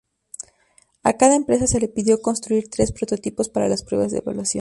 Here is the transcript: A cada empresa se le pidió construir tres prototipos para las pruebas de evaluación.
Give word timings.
A 1.03 1.13
cada 1.15 1.35
empresa 1.35 1.67
se 1.67 1.79
le 1.79 1.87
pidió 1.87 2.23
construir 2.23 2.67
tres 2.71 2.91
prototipos 2.91 3.49
para 3.49 3.67
las 3.67 3.83
pruebas 3.83 4.11
de 4.11 4.17
evaluación. 4.17 4.49